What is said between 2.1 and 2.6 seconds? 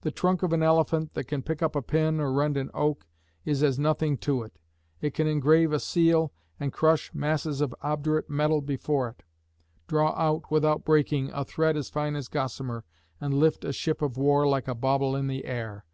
or rend